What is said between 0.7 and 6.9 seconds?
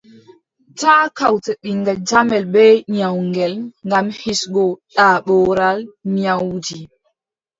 Taa kawte ɓiŋngel jamel bee nyawngel, ngam hisgo daaɓoral nyawuuji.